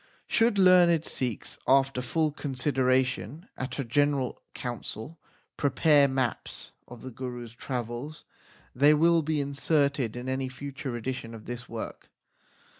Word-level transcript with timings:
Should 0.25 0.57
learned 0.57 1.05
Sikhs, 1.05 1.59
after 1.67 2.01
full 2.01 2.31
consideration 2.31 3.47
at 3.55 3.77
a 3.77 3.83
general 3.83 4.41
council, 4.55 5.19
prepare 5.57 6.07
maps 6.07 6.71
of 6.87 7.03
the 7.03 7.11
Gurus 7.11 7.53
travels, 7.53 8.25
they 8.73 8.95
will 8.95 9.21
be 9.21 9.39
inserted 9.39 10.15
in 10.15 10.27
any 10.27 10.49
future 10.49 10.95
edition 10.97 11.35
of 11.35 11.45
this 11.45 11.69
work. 11.69 12.09